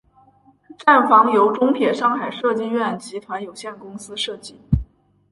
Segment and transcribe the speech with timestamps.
[0.79, 4.59] 站房由中铁上海设计院集团有限公司设计。